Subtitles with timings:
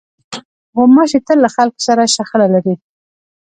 [0.75, 2.75] غوماشې تل له خلکو سره شخړه لري.